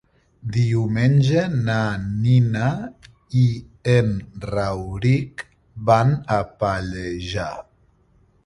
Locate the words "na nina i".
1.67-3.43